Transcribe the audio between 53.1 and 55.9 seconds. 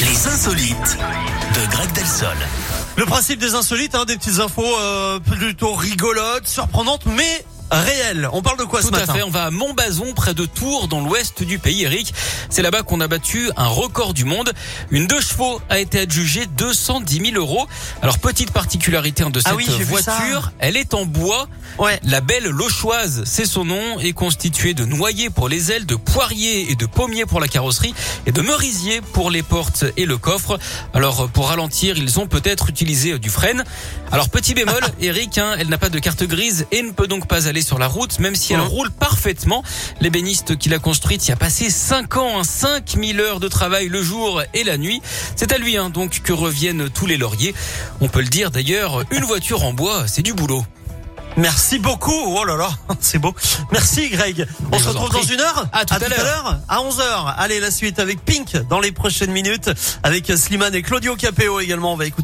beau. Merci Greg. On se retrouve dans une heure? À